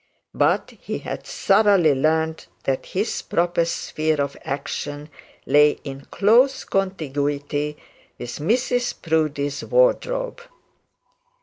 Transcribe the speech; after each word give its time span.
But 0.33 0.73
he 0.81 0.97
had 0.97 1.21
thoroughly 1.25 1.93
learnt 1.93 2.47
that 2.63 2.87
his 2.87 3.21
proper 3.21 3.65
sphere 3.65 4.19
of 4.19 4.35
action 4.43 5.09
lay 5.45 5.77
in 5.83 6.05
close 6.05 6.63
contiguity 6.63 7.77
with 8.17 8.39
Mrs 8.39 8.99
Proudie's 8.99 9.63
wardrobe. 9.63 10.41